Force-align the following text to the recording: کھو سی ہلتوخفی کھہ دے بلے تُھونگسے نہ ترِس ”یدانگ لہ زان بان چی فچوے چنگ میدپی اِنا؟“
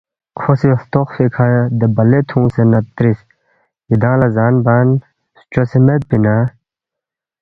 کھو 0.37 0.51
سی 0.59 0.67
ہلتوخفی 0.79 1.25
کھہ 1.35 1.47
دے 1.79 1.87
بلے 1.95 2.19
تُھونگسے 2.27 2.63
نہ 2.71 2.79
ترِس 2.95 3.19
”یدانگ 3.91 4.19
لہ 4.19 4.27
زان 4.35 4.53
بان 4.65 4.87
چی 5.33 5.39
فچوے 5.39 5.63
چنگ 5.69 5.83
میدپی 5.85 6.15
اِنا؟“ 6.19 6.35